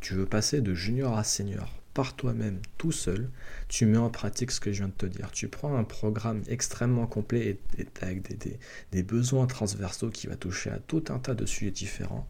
tu 0.00 0.14
veux 0.14 0.26
passer 0.26 0.60
de 0.60 0.74
junior 0.74 1.16
à 1.16 1.24
senior 1.24 1.78
par 1.98 2.14
toi-même, 2.14 2.60
tout 2.76 2.92
seul, 2.92 3.28
tu 3.66 3.84
mets 3.84 3.98
en 3.98 4.08
pratique 4.08 4.52
ce 4.52 4.60
que 4.60 4.70
je 4.70 4.78
viens 4.78 4.86
de 4.86 4.92
te 4.92 5.06
dire. 5.06 5.32
Tu 5.32 5.48
prends 5.48 5.76
un 5.76 5.82
programme 5.82 6.42
extrêmement 6.46 7.08
complet 7.08 7.58
et, 7.76 7.86
avec 8.02 8.38
des, 8.92 9.02
besoins 9.02 9.48
transversaux 9.48 10.08
qui 10.08 10.28
va 10.28 10.36
toucher 10.36 10.70
à 10.70 10.78
tout 10.78 11.02
un 11.08 11.18
tas 11.18 11.34
de 11.34 11.44
sujets 11.44 11.72
différents. 11.72 12.28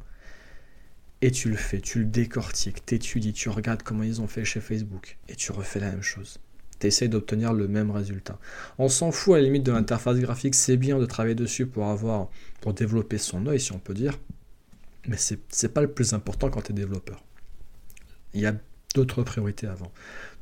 Et 1.21 1.31
tu 1.31 1.51
le 1.51 1.57
fais, 1.57 1.83
tu 1.83 1.99
le 1.99 2.05
décortiques, 2.07 2.87
t'étudies, 2.87 3.35
tu 3.35 3.51
regardes 3.51 3.83
comment 3.83 4.05
ils 4.05 4.23
ont 4.23 4.27
fait 4.27 4.43
chez 4.43 4.61
Facebook 4.61 5.19
et 5.29 5.37
tu 5.37 5.53
refais 5.53 5.81
la 5.81 5.91
même 5.91 6.01
chose. 6.01 6.39
Tu 6.81 6.87
essaies 6.87 7.09
d'obtenir 7.09 7.53
le 7.53 7.69
même 7.69 7.91
résultat. 7.91 8.39
On 8.79 8.89
s'en 8.89 9.13
fout 9.13 9.35
à 9.35 9.37
la 9.37 9.43
limite 9.43 9.65
de 9.65 9.73
l'interface 9.73 10.19
graphique, 10.19 10.55
c'est 10.55 10.79
bien 10.79 10.99
de 10.99 11.05
travailler 11.05 11.35
dessus 11.35 11.67
pour 11.67 11.89
avoir, 11.89 12.31
pour 12.63 12.73
développer 12.73 13.19
son 13.19 13.47
œil, 13.47 13.61
si 13.61 13.73
on 13.73 13.79
peut 13.79 13.93
dire. 13.93 14.19
Mais 15.07 15.17
ce 15.17 15.35
n'est 15.35 15.69
pas 15.73 15.83
le 15.83 15.91
plus 15.91 16.13
important 16.13 16.51
quand 16.51 16.63
tu 16.63 16.73
es 16.73 16.75
développeur. 16.75 17.23
Il 18.35 18.41
y 18.41 18.47
a 18.47 18.55
d'autres 18.95 19.23
priorités 19.23 19.67
avant. 19.67 19.93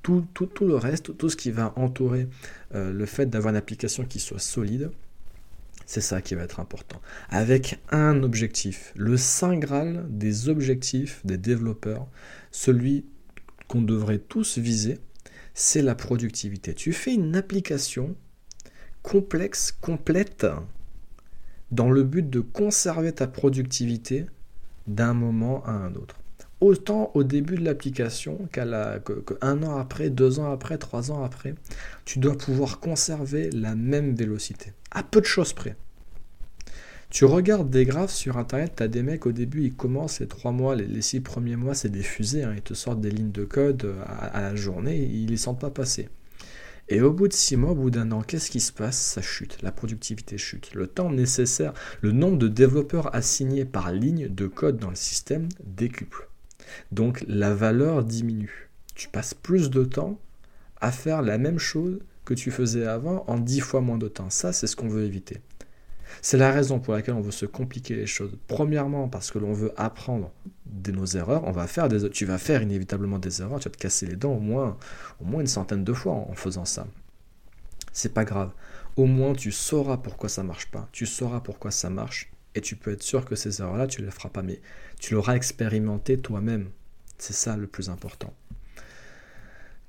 Tout, 0.03 0.27
tout, 0.35 0.47
tout, 0.47 0.67
le 0.67 0.77
reste, 0.77 1.17
tout 1.17 1.29
ce 1.29 1.37
qui 1.37 1.51
va 1.51 1.73
entourer 1.77 2.29
euh, 2.75 2.93
le 2.93 3.07
fait 3.07 3.27
d'avoir 3.27 3.53
une 3.53 3.59
application 3.59 4.05
qui 4.05 4.21
soit 4.21 4.39
solide, 4.39 4.91
c'est 5.85 6.01
ça 6.01 6.21
qui 6.21 6.35
va 6.35 6.43
être 6.43 6.61
important. 6.61 7.01
Avec 7.29 7.79
un 7.91 8.23
objectif, 8.23 8.93
le 8.97 9.17
saint 9.17 9.57
graal 9.57 10.07
des 10.09 10.49
objectifs 10.49 11.21
des 11.25 11.39
développeurs, 11.39 12.09
celui 12.51 13.05
qu'on 13.69 13.83
devrait 13.83 14.19
tous 14.19 14.59
viser, 14.59 14.99
c'est 15.55 15.83
la 15.83 15.95
productivité. 15.95 16.75
Tu 16.75 16.93
fais 16.93 17.15
une 17.15 17.37
application 17.37 18.17
complexe, 19.03 19.73
complète, 19.73 20.47
dans 21.71 21.91
le 21.91 22.03
but 22.03 22.29
de 22.29 22.41
conserver 22.41 23.13
ta 23.13 23.27
productivité 23.27 24.27
d'un 24.87 25.15
moment 25.15 25.63
à 25.65 25.73
un 25.73 25.95
autre. 25.95 26.17
Autant 26.61 27.11
au 27.15 27.23
début 27.23 27.57
de 27.57 27.65
l'application 27.65 28.49
qu'un 28.51 29.63
an 29.63 29.77
après, 29.79 30.09
deux 30.09 30.41
ans 30.41 30.51
après, 30.51 30.79
trois 30.79 31.11
ans 31.11 31.23
après, 31.23 31.55
tu 32.07 32.19
dois 32.19 32.37
pouvoir 32.37 32.81
conserver 32.81 33.51
la 33.51 33.75
même 33.75 34.15
vélocité, 34.15 34.73
à 34.91 35.03
peu 35.03 35.21
de 35.21 35.27
choses 35.27 35.53
près. 35.53 35.77
Tu 37.11 37.25
regardes 37.25 37.71
des 37.71 37.85
graphes 37.85 38.13
sur 38.13 38.37
Internet, 38.37 38.73
tu 38.77 38.83
as 38.83 38.89
des 38.89 39.03
mecs 39.03 39.27
au 39.27 39.33
début, 39.33 39.65
ils 39.65 39.75
commencent 39.75 40.21
les 40.21 40.27
trois 40.27 40.51
mois, 40.51 40.75
les, 40.75 41.03
six 41.03 41.21
premiers 41.21 41.57
mois, 41.57 41.75
c'est 41.75 41.89
des 41.89 42.03
fusées, 42.03 42.43
hein, 42.43 42.53
ils 42.57 42.63
te 42.63 42.75
sortent 42.75 43.01
des 43.01 43.11
lignes 43.11 43.33
de 43.33 43.45
code 43.45 43.85
euh, 43.85 44.03
à, 44.07 44.41
la 44.41 44.57
journée, 44.57 44.99
ils 44.99 45.27
les 45.27 45.37
sentent 45.37 45.61
pas 45.61 45.71
passer. 45.71 46.09
Et 46.89 47.01
au 47.01 47.13
bout 47.13 47.27
de 47.27 47.33
six 47.33 47.57
mois, 47.57 47.73
au 47.73 47.75
bout 47.75 47.91
d'un 47.91 48.13
an, 48.13 48.23
qu'est-ce 48.23 48.51
qui 48.51 48.61
se 48.61 48.73
passe? 48.73 48.97
Ça 48.97 49.21
chute, 49.21 49.61
la 49.63 49.73
productivité 49.73 50.39
chute. 50.39 50.73
Le 50.75 50.87
temps 50.87 51.11
nécessaire, 51.11 51.75
le 52.01 52.13
nombre 52.13 52.39
de 52.39 52.49
développeurs 52.49 53.15
assignés 53.15 53.65
par 53.65 53.91
ligne 53.91 54.29
de 54.29 54.47
code 54.47 54.79
dans 54.79 54.91
le 54.91 54.97
système 54.97 55.49
décuple. 55.65 56.29
Donc 56.93 57.25
la 57.27 57.55
valeur 57.55 58.05
diminue. 58.05 58.71
Tu 58.95 59.09
passes 59.09 59.35
plus 59.35 59.69
de 59.71 59.85
temps 59.85 60.19
à 60.81 60.93
faire 60.93 61.23
la 61.23 61.39
même 61.39 61.59
chose 61.59 61.99
que 62.25 62.35
tu 62.35 62.51
faisais 62.51 62.87
avant 62.87 63.25
en 63.27 63.39
dix 63.39 63.61
fois 63.61 63.81
moins 63.81 63.99
de 63.99 64.09
temps. 64.09 64.31
Ça, 64.31 64.53
c'est 64.53 64.67
ce 64.67 64.77
qu'on 64.77 64.89
veut 64.89 65.05
éviter. 65.05 65.39
C'est 66.23 66.37
la 66.37 66.51
raison 66.51 66.79
pour 66.79 66.95
laquelle 66.95 67.15
on 67.15 67.21
veut 67.21 67.31
se 67.31 67.47
compliquer 67.47 67.95
les 67.95 68.07
choses. 68.07 68.37
Premièrement, 68.49 69.09
parce 69.09 69.31
que 69.31 69.39
l'on 69.39 69.53
veut 69.53 69.73
apprendre 69.77 70.33
de 70.67 70.93
nos 70.93 71.07
erreurs. 71.07 71.45
On 71.45 71.53
va 71.53 71.67
faire 71.67 71.89
des, 71.89 72.09
tu 72.11 72.25
vas 72.25 72.39
faire 72.39 72.63
inévitablement 72.63 73.19
des 73.19 73.43
erreurs. 73.43 73.61
Tu 73.61 73.69
vas 73.69 73.75
te 73.75 73.79
casser 73.79 74.07
les 74.07 74.17
dents 74.17 74.35
au 74.35 74.41
moins, 74.41 74.77
une 75.21 75.47
centaine 75.47 75.85
de 75.85 75.93
fois 75.93 76.13
en 76.15 76.35
faisant 76.35 76.65
ça. 76.65 76.87
C'est 77.93 78.13
pas 78.13 78.25
grave. 78.25 78.53
Au 78.97 79.07
moins, 79.07 79.35
tu 79.35 79.53
sauras 79.53 79.99
pourquoi 79.99 80.29
ça 80.29 80.43
marche 80.43 80.71
pas. 80.71 80.89
Tu 80.93 81.07
sauras 81.07 81.41
pourquoi 81.41 81.71
ça 81.71 81.91
marche. 81.91 82.33
Et 82.55 82.61
tu 82.61 82.77
peux 82.77 82.93
être 82.93 83.03
sûr 83.03 83.25
que 83.25 83.37
ces 83.37 83.61
erreurs-là, 83.61 83.87
tu 83.87 84.01
ne 84.01 84.07
les 84.07 84.13
feras 84.13 84.31
pas. 84.31 84.43
Mais 84.43 84.61
tu 84.99 85.15
l'auras 85.15 85.37
expérimenté 85.37 86.19
toi-même. 86.19 86.71
C'est 87.19 87.35
ça 87.35 87.57
le 87.57 87.67
plus 87.67 87.89
important. 87.91 88.33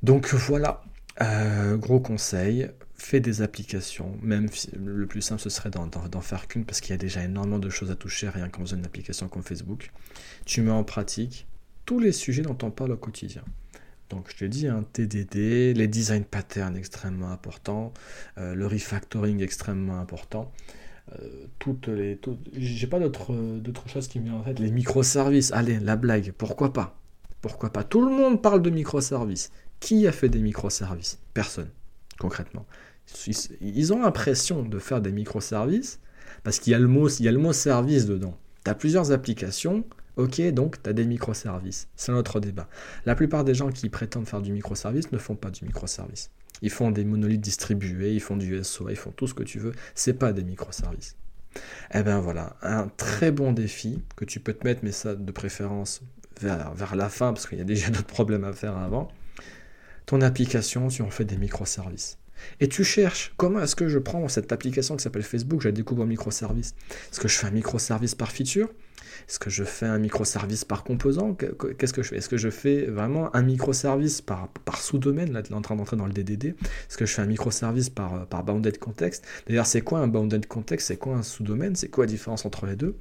Donc 0.03 0.33
voilà, 0.33 0.83
euh, 1.21 1.75
gros 1.77 1.99
conseil, 1.99 2.69
fais 2.97 3.19
des 3.19 3.41
applications, 3.41 4.17
même 4.21 4.47
le 4.75 5.05
plus 5.05 5.21
simple 5.21 5.41
ce 5.41 5.49
serait 5.49 5.69
d'en 5.69 6.21
faire 6.21 6.47
qu'une 6.47 6.65
parce 6.65 6.81
qu'il 6.81 6.91
y 6.91 6.93
a 6.93 6.97
déjà 6.97 7.23
énormément 7.23 7.59
de 7.59 7.69
choses 7.69 7.91
à 7.91 7.95
toucher 7.95 8.29
rien 8.29 8.49
qu'en 8.49 8.61
faisant 8.61 8.77
une 8.77 8.85
application 8.85 9.27
comme 9.27 9.43
Facebook. 9.43 9.91
Tu 10.45 10.61
mets 10.61 10.71
en 10.71 10.83
pratique 10.83 11.47
tous 11.85 11.99
les 11.99 12.11
sujets 12.11 12.41
dont 12.41 12.57
on 12.63 12.71
parle 12.71 12.91
au 12.91 12.97
quotidien. 12.97 13.43
Donc 14.09 14.29
je 14.31 14.37
te 14.37 14.45
dis, 14.45 14.67
un 14.67 14.83
TDD, 14.83 15.73
les 15.75 15.87
design 15.87 16.23
patterns 16.23 16.77
extrêmement 16.77 17.29
importants, 17.29 17.93
euh, 18.37 18.55
le 18.55 18.65
refactoring 18.65 19.41
extrêmement 19.41 19.99
important. 19.99 20.51
Euh, 21.13 21.47
toutes 21.59 21.87
les, 21.87 22.19
j'ai 22.53 22.87
pas 22.87 22.99
d'autres 22.99 23.87
choses 23.87 24.07
qui 24.07 24.19
me 24.19 24.25
viennent 24.25 24.35
en 24.35 24.43
tête. 24.43 24.59
Les 24.59 24.71
microservices, 24.71 25.51
allez, 25.51 25.79
la 25.79 25.95
blague, 25.95 26.31
pourquoi 26.31 26.73
pas? 26.73 26.99
Pourquoi 27.41 27.71
pas? 27.71 27.83
Tout 27.83 28.01
le 28.01 28.11
monde 28.11 28.41
parle 28.41 28.61
de 28.61 28.69
microservices. 28.69 29.51
Qui 29.79 30.07
a 30.07 30.11
fait 30.11 30.29
des 30.29 30.39
microservices? 30.39 31.19
Personne, 31.33 31.69
concrètement. 32.17 32.65
Ils 33.61 33.93
ont 33.93 34.01
l'impression 34.01 34.63
de 34.63 34.79
faire 34.79 35.01
des 35.01 35.11
microservices 35.11 35.99
parce 36.43 36.59
qu'il 36.59 36.71
y, 36.71 36.75
a 36.75 36.79
le 36.79 36.87
mot, 36.87 37.53
service 37.53 38.05
dedans. 38.05 38.37
Tu 38.63 38.71
as 38.71 38.75
plusieurs 38.75 39.11
applications, 39.11 39.85
ok, 40.17 40.41
donc 40.51 40.81
tu 40.81 40.89
as 40.89 40.93
des 40.93 41.05
microservices. 41.05 41.87
C'est 41.95 42.11
notre 42.11 42.39
débat. 42.39 42.69
La 43.05 43.15
plupart 43.15 43.43
des 43.43 43.53
gens 43.53 43.69
qui 43.69 43.89
prétendent 43.89 44.27
faire 44.27 44.41
du 44.41 44.51
microservice 44.51 45.11
ne 45.11 45.17
font 45.17 45.35
pas 45.35 45.51
du 45.51 45.65
microservice. 45.65 46.31
Ils 46.61 46.69
font 46.69 46.91
des 46.91 47.05
monolithes 47.05 47.41
distribués, 47.41 48.13
ils 48.13 48.21
font 48.21 48.35
du 48.35 48.63
SOA, 48.63 48.91
ils 48.91 48.97
font 48.97 49.11
tout 49.11 49.27
ce 49.27 49.33
que 49.33 49.43
tu 49.43 49.59
veux. 49.59 49.73
C'est 49.95 50.13
pas 50.13 50.33
des 50.33 50.43
microservices. 50.43 51.15
Eh 51.93 52.03
bien 52.03 52.19
voilà, 52.19 52.55
un 52.61 52.87
très 52.97 53.31
bon 53.31 53.51
défi 53.51 54.03
que 54.15 54.25
tu 54.25 54.39
peux 54.39 54.53
te 54.53 54.65
mettre, 54.65 54.81
mais 54.83 54.91
ça 54.91 55.15
de 55.15 55.31
préférence 55.31 56.01
vers, 56.41 56.73
vers 56.73 56.95
la 56.95 57.09
fin, 57.09 57.33
parce 57.33 57.47
qu'il 57.47 57.57
y 57.57 57.61
a 57.61 57.65
déjà 57.65 57.89
d'autres 57.91 58.05
problèmes 58.05 58.43
à 58.43 58.53
faire 58.53 58.77
avant. 58.77 59.09
Ton 60.05 60.21
application, 60.21 60.87
tu 60.87 61.01
en 61.01 61.09
fais 61.09 61.25
des 61.25 61.37
microservices. 61.37 62.17
Et 62.59 62.67
tu 62.67 62.83
cherches 62.83 63.33
comment 63.37 63.61
est-ce 63.61 63.75
que 63.75 63.87
je 63.87 63.99
prends 63.99 64.27
cette 64.27 64.51
application 64.51 64.95
qui 64.95 65.03
s'appelle 65.03 65.23
Facebook, 65.23 65.61
je 65.61 65.67
la 65.67 65.71
découvre 65.71 66.03
en 66.03 66.05
microservice. 66.05 66.75
Est-ce 67.11 67.19
que 67.19 67.27
je 67.27 67.37
fais 67.37 67.47
un 67.47 67.51
microservice 67.51 68.15
par 68.15 68.31
feature 68.31 68.69
Est-ce 69.27 69.39
que 69.39 69.49
je 69.49 69.63
fais 69.63 69.85
un 69.85 69.99
microservice 69.99 70.65
par 70.65 70.83
composant 70.83 71.33
Qu'est-ce 71.33 71.93
que 71.93 72.03
je 72.03 72.09
fais? 72.09 72.17
Est-ce 72.17 72.29
que 72.29 72.37
je 72.37 72.49
fais 72.49 72.85
vraiment 72.85 73.35
un 73.35 73.41
microservice 73.41 74.21
par, 74.21 74.49
sous-domaine? 74.77 75.31
Là, 75.31 75.43
tu 75.43 75.51
es 75.51 75.55
en 75.55 75.61
train 75.61 75.75
d'entrer 75.75 75.97
dans 75.97 76.05
le 76.05 76.13
DDD. 76.13 76.45
Est-ce 76.45 76.97
que 76.97 77.05
je 77.05 77.13
fais 77.13 77.21
un 77.21 77.27
microservice 77.27 77.89
par, 77.89 78.25
par 78.27 78.43
bounded 78.43 78.77
context? 78.79 79.25
D'ailleurs, 79.47 79.65
c'est 79.65 79.81
quoi 79.81 79.99
un 79.99 80.07
bounded 80.07 80.45
context? 80.47 80.87
C'est 80.87 80.97
quoi 80.97 81.15
un 81.15 81.23
sous-domaine? 81.23 81.75
C'est 81.75 81.89
quoi 81.89 82.05
la 82.05 82.11
différence 82.11 82.45
entre 82.45 82.65
les 82.65 82.75
deux? 82.75 82.95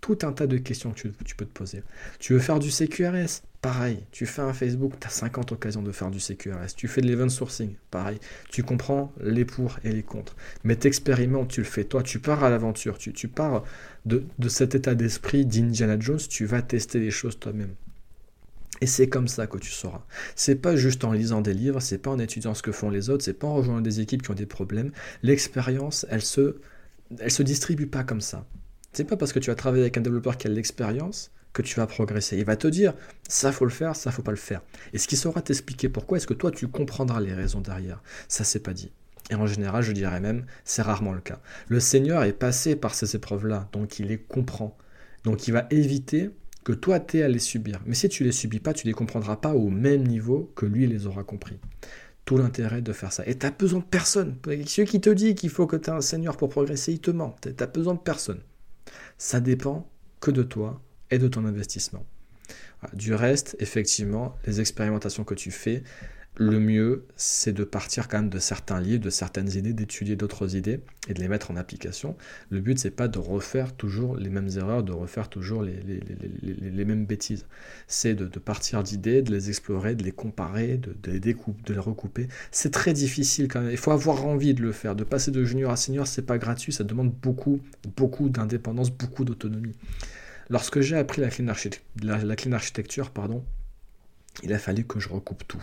Tout 0.00 0.18
un 0.22 0.32
tas 0.32 0.46
de 0.46 0.56
questions 0.56 0.92
que 0.92 1.08
tu, 1.24 1.36
peux 1.36 1.44
te 1.44 1.52
poser. 1.52 1.82
Tu 2.18 2.32
veux 2.32 2.38
faire 2.38 2.58
du 2.58 2.70
CQRS 2.70 3.42
Pareil, 3.64 4.04
tu 4.10 4.26
fais 4.26 4.42
un 4.42 4.52
Facebook, 4.52 4.92
tu 5.00 5.06
as 5.06 5.10
50 5.10 5.52
occasions 5.52 5.80
de 5.80 5.90
faire 5.90 6.10
du 6.10 6.20
CQRS. 6.20 6.74
Tu 6.76 6.86
fais 6.86 7.00
de 7.00 7.06
l'event 7.06 7.30
sourcing, 7.30 7.76
pareil. 7.90 8.18
Tu 8.50 8.62
comprends 8.62 9.10
les 9.22 9.46
pour 9.46 9.78
et 9.84 9.90
les 9.90 10.02
contre. 10.02 10.36
Mais 10.64 10.76
t'expérimentes, 10.76 11.48
tu 11.48 11.62
le 11.62 11.66
fais. 11.66 11.84
Toi, 11.84 12.02
tu 12.02 12.18
pars 12.18 12.44
à 12.44 12.50
l'aventure. 12.50 12.98
Tu, 12.98 13.14
tu 13.14 13.26
pars 13.26 13.64
de, 14.04 14.22
cet 14.48 14.74
état 14.74 14.94
d'esprit 14.94 15.23
d'Indiana 15.32 15.98
Jones. 15.98 16.20
Tu 16.28 16.44
vas 16.44 16.62
tester 16.62 17.00
les 17.00 17.10
choses 17.10 17.38
toi-même. 17.38 17.74
Et 18.80 18.86
c'est 18.86 19.08
comme 19.08 19.28
ça 19.28 19.46
que 19.46 19.58
tu 19.58 19.70
sauras. 19.70 20.04
C'est 20.34 20.56
pas 20.56 20.76
juste 20.76 21.04
en 21.04 21.12
lisant 21.12 21.40
des 21.40 21.54
livres, 21.54 21.80
c'est 21.80 21.98
pas 21.98 22.10
en 22.10 22.18
étudiant 22.18 22.54
ce 22.54 22.62
que 22.62 22.72
font 22.72 22.90
les 22.90 23.08
autres, 23.08 23.24
c'est 23.24 23.32
pas 23.32 23.46
en 23.46 23.54
rejoignant 23.54 23.80
des 23.80 24.00
équipes 24.00 24.22
qui 24.22 24.30
ont 24.30 24.34
des 24.34 24.46
problèmes. 24.46 24.90
L'expérience, 25.22 26.06
elle 26.10 26.22
se, 26.22 26.56
elle 27.18 27.30
se 27.30 27.42
distribue 27.42 27.86
pas 27.86 28.04
comme 28.04 28.20
ça. 28.20 28.46
C'est 28.92 29.04
pas 29.04 29.16
parce 29.16 29.32
que 29.32 29.38
tu 29.38 29.50
as 29.50 29.54
travaillé 29.54 29.84
avec 29.84 29.96
un 29.96 30.00
développeur 30.00 30.36
qui 30.36 30.48
a 30.48 30.50
l'expérience 30.50 31.30
que 31.52 31.62
tu 31.62 31.76
vas 31.76 31.86
progresser. 31.86 32.36
Il 32.36 32.44
va 32.44 32.56
te 32.56 32.66
dire, 32.66 32.94
ça 33.28 33.52
faut 33.52 33.64
le 33.64 33.70
faire, 33.70 33.96
ça 33.96 34.10
faut 34.10 34.22
pas 34.22 34.32
le 34.32 34.36
faire. 34.36 34.60
Et 34.92 34.98
ce 34.98 35.08
qui 35.08 35.16
saura 35.16 35.40
t'expliquer 35.40 35.88
pourquoi, 35.88 36.18
est-ce 36.18 36.26
que 36.26 36.34
toi 36.34 36.50
tu 36.50 36.68
comprendras 36.68 37.20
les 37.20 37.32
raisons 37.32 37.60
derrière 37.60 38.02
Ça 38.28 38.44
c'est 38.44 38.60
pas 38.60 38.74
dit. 38.74 38.92
Et 39.30 39.34
en 39.34 39.46
général, 39.46 39.82
je 39.82 39.92
dirais 39.92 40.20
même, 40.20 40.44
c'est 40.64 40.82
rarement 40.82 41.12
le 41.12 41.20
cas. 41.20 41.40
Le 41.68 41.80
Seigneur 41.80 42.24
est 42.24 42.34
passé 42.34 42.76
par 42.76 42.94
ces 42.94 43.16
épreuves-là, 43.16 43.68
donc 43.72 43.98
il 43.98 44.08
les 44.08 44.18
comprend. 44.18 44.76
Donc 45.24 45.48
il 45.48 45.52
va 45.52 45.66
éviter 45.70 46.30
que 46.64 46.72
toi 46.72 47.00
tu 47.00 47.18
aies 47.18 47.22
à 47.22 47.28
les 47.28 47.38
subir. 47.38 47.80
Mais 47.86 47.94
si 47.94 48.08
tu 48.08 48.24
les 48.24 48.32
subis 48.32 48.60
pas, 48.60 48.72
tu 48.72 48.86
les 48.86 48.92
comprendras 48.92 49.36
pas 49.36 49.54
au 49.54 49.68
même 49.68 50.06
niveau 50.06 50.52
que 50.54 50.66
lui 50.66 50.86
les 50.86 51.06
aura 51.06 51.24
compris. 51.24 51.58
Tout 52.24 52.38
l'intérêt 52.38 52.80
de 52.80 52.92
faire 52.92 53.12
ça. 53.12 53.26
Et 53.26 53.36
tu 53.36 53.44
n'as 53.44 53.52
besoin 53.52 53.80
de 53.80 53.84
personne. 53.84 54.36
Celui 54.66 54.88
qui 54.88 55.00
te 55.00 55.10
dit 55.10 55.34
qu'il 55.34 55.50
faut 55.50 55.66
que 55.66 55.76
tu 55.76 55.90
aies 55.90 55.92
un 55.92 56.00
Seigneur 56.00 56.38
pour 56.38 56.48
progresser, 56.48 56.92
il 56.92 57.00
te 57.00 57.10
ment. 57.10 57.36
Tu 57.42 57.50
n'as 57.58 57.66
besoin 57.66 57.94
de 57.94 57.98
personne. 57.98 58.40
Ça 59.18 59.40
dépend 59.40 59.90
que 60.20 60.30
de 60.30 60.42
toi, 60.42 60.80
et 61.10 61.18
de 61.18 61.28
ton 61.28 61.44
investissement. 61.44 62.04
Du 62.92 63.14
reste, 63.14 63.56
effectivement, 63.60 64.36
les 64.46 64.60
expérimentations 64.60 65.24
que 65.24 65.34
tu 65.34 65.50
fais, 65.50 65.82
le 66.36 66.58
mieux, 66.58 67.06
c'est 67.16 67.52
de 67.52 67.62
partir 67.62 68.08
quand 68.08 68.18
même 68.18 68.28
de 68.28 68.40
certains 68.40 68.80
livres, 68.80 69.04
de 69.04 69.10
certaines 69.10 69.52
idées, 69.52 69.72
d'étudier 69.72 70.16
d'autres 70.16 70.56
idées 70.56 70.80
et 71.08 71.14
de 71.14 71.20
les 71.20 71.28
mettre 71.28 71.52
en 71.52 71.56
application. 71.56 72.16
Le 72.50 72.60
but, 72.60 72.76
c'est 72.78 72.90
pas 72.90 73.06
de 73.06 73.18
refaire 73.20 73.72
toujours 73.72 74.16
les 74.16 74.30
mêmes 74.30 74.48
erreurs, 74.56 74.82
de 74.82 74.92
refaire 74.92 75.28
toujours 75.28 75.62
les, 75.62 76.84
mêmes 76.84 77.06
bêtises. 77.06 77.46
C'est 77.86 78.14
de, 78.14 78.26
partir 78.40 78.82
d'idées, 78.82 79.22
de 79.22 79.32
les 79.32 79.48
explorer, 79.48 79.94
de 79.94 80.02
les 80.02 80.10
comparer, 80.10 80.76
de, 80.76 80.94
les 81.08 81.20
découper, 81.20 81.62
de 81.66 81.74
les 81.74 81.80
recouper. 81.80 82.28
C'est 82.50 82.72
très 82.72 82.92
difficile 82.92 83.46
quand 83.46 83.60
même. 83.60 83.70
Il 83.70 83.78
faut 83.78 83.92
avoir 83.92 84.26
envie 84.26 84.54
de 84.54 84.62
le 84.62 84.72
faire. 84.72 84.96
De 84.96 85.04
passer 85.04 85.30
de 85.30 85.44
junior 85.44 85.70
à 85.70 85.76
senior, 85.76 86.06
c'est 86.08 86.22
pas 86.22 86.38
gratuit. 86.38 86.72
Ça 86.72 86.82
demande 86.82 87.12
beaucoup, 87.12 87.60
beaucoup 87.96 88.28
d'indépendance, 88.28 88.90
beaucoup 88.90 89.24
d'autonomie. 89.24 89.76
Lorsque 90.50 90.80
j'ai 90.80 90.96
appris 90.96 91.22
la 91.22 91.28
clean, 91.30 91.48
architecture, 92.52 93.10
pardon, 93.10 93.44
il 94.42 94.52
a 94.52 94.58
fallu 94.58 94.84
que 94.84 94.98
je 94.98 95.08
recoupe 95.08 95.46
tout. 95.46 95.62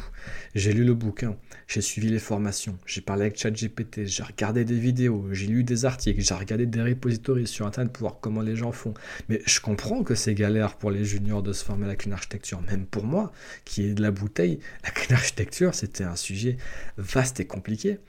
J'ai 0.56 0.74
lu 0.74 0.84
le 0.84 0.94
bouquin, 0.94 1.36
j'ai 1.68 1.82
suivi 1.82 2.10
les 2.10 2.20
formations, 2.20 2.78
j'ai 2.86 3.02
parlé 3.02 3.24
avec 3.24 3.38
ChatGPT, 3.38 4.06
j'ai 4.06 4.24
regardé 4.24 4.64
des 4.64 4.80
vidéos, 4.80 5.28
j'ai 5.32 5.48
lu 5.48 5.64
des 5.64 5.86
articles, 5.86 6.22
j'ai 6.22 6.34
regardé 6.34 6.66
des 6.66 6.82
repositories 6.82 7.48
sur 7.48 7.66
Internet 7.68 7.92
pour 7.92 8.02
voir 8.02 8.20
comment 8.22 8.42
les 8.42 8.56
gens 8.56 8.72
font. 8.72 8.94
Mais 9.30 9.42
je 9.46 9.60
comprends 9.60 10.04
que 10.04 10.16
c'est 10.16 10.34
galère 10.34 10.76
pour 10.78 10.92
les 10.92 11.04
juniors 11.04 11.44
de 11.44 11.54
se 11.54 11.64
former 11.64 11.86
à 11.86 11.90
la 11.90 12.14
architecture. 12.14 12.62
Même 12.62 12.86
pour 12.86 13.04
moi, 13.04 13.32
qui 13.66 13.84
est 13.84 13.94
de 13.94 14.02
la 14.02 14.12
bouteille, 14.12 14.60
la 14.84 14.92
clean 14.92 15.16
architecture, 15.16 15.76
c'était 15.76 16.04
un 16.04 16.16
sujet 16.16 16.58
vaste 16.98 17.40
et 17.40 17.46
compliqué. 17.46 18.00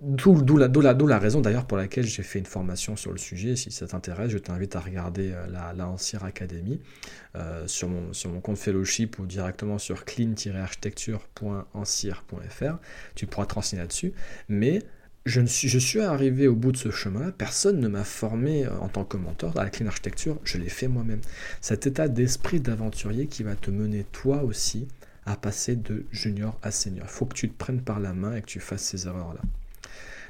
D'où 0.00 0.56
la, 0.56 1.18
raison 1.18 1.40
d'ailleurs 1.40 1.66
pour 1.66 1.76
laquelle 1.76 2.06
j'ai 2.06 2.22
fait 2.22 2.38
une 2.38 2.46
formation 2.46 2.94
sur 2.94 3.10
le 3.10 3.18
sujet. 3.18 3.56
Si 3.56 3.72
ça 3.72 3.88
t'intéresse, 3.88 4.30
je 4.30 4.38
t'invite 4.38 4.76
à 4.76 4.80
regarder 4.80 5.32
euh, 5.32 5.48
la, 5.48 5.88
Ancire 5.88 6.22
Academy 6.22 6.80
euh, 7.34 7.66
sur, 7.66 7.88
mon, 7.88 8.12
compte 8.40 8.58
fellowship 8.58 9.18
ou 9.18 9.26
directement 9.26 9.78
sur 9.78 10.04
clean-architecture.ancire.fr. 10.04 12.78
Tu 13.16 13.26
pourras 13.26 13.46
te 13.46 13.76
là-dessus. 13.76 14.12
Mais 14.48 14.84
je, 15.26 15.44
suis, 15.44 16.00
arrivé 16.00 16.46
au 16.46 16.54
bout 16.54 16.70
de 16.70 16.76
ce 16.76 16.92
chemin. 16.92 17.32
Personne 17.32 17.80
ne 17.80 17.88
m'a 17.88 18.04
formé 18.04 18.66
euh, 18.66 18.78
en 18.78 18.88
tant 18.88 19.04
que 19.04 19.16
mentor 19.16 19.58
à 19.58 19.64
la 19.64 19.70
clean 19.70 19.88
architecture. 19.88 20.38
Je 20.44 20.58
l'ai 20.58 20.68
fait 20.68 20.86
moi-même. 20.86 21.22
Cet 21.60 21.88
état 21.88 22.06
d'esprit 22.06 22.60
d'aventurier 22.60 23.26
qui 23.26 23.42
va 23.42 23.56
te 23.56 23.72
mener 23.72 24.04
toi 24.12 24.44
aussi 24.44 24.86
à 25.26 25.36
passer 25.36 25.74
de 25.74 26.06
junior 26.12 26.56
à 26.62 26.70
senior. 26.70 27.06
Il 27.08 27.12
faut 27.12 27.26
que 27.26 27.34
tu 27.34 27.48
te 27.48 27.58
prennes 27.58 27.82
par 27.82 27.98
la 27.98 28.12
main 28.12 28.36
et 28.36 28.42
que 28.42 28.46
tu 28.46 28.60
fasses 28.60 28.84
ces 28.84 29.08
erreurs-là. 29.08 29.40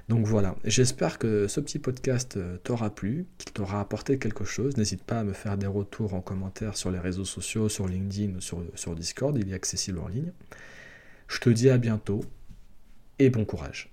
Donc 0.08 0.24
voilà, 0.26 0.56
j'espère 0.64 1.18
que 1.18 1.48
ce 1.48 1.60
petit 1.60 1.78
podcast 1.78 2.38
euh, 2.38 2.56
t'aura 2.64 2.88
plu, 2.88 3.26
qu'il 3.36 3.52
t'aura 3.52 3.80
apporté 3.80 4.18
quelque 4.18 4.44
chose. 4.44 4.76
N'hésite 4.78 5.02
pas 5.02 5.20
à 5.20 5.24
me 5.24 5.34
faire 5.34 5.58
des 5.58 5.66
retours 5.66 6.14
en 6.14 6.22
commentaire 6.22 6.78
sur 6.78 6.90
les 6.90 6.98
réseaux 6.98 7.26
sociaux, 7.26 7.68
sur 7.68 7.86
LinkedIn 7.86 8.36
ou 8.36 8.40
sur, 8.40 8.64
sur 8.74 8.94
Discord, 8.94 9.36
il 9.36 9.50
est 9.50 9.54
accessible 9.54 9.98
en 9.98 10.08
ligne. 10.08 10.32
Je 11.28 11.40
te 11.40 11.50
dis 11.50 11.68
à 11.68 11.76
bientôt 11.76 12.24
et 13.18 13.28
bon 13.28 13.44
courage. 13.44 13.90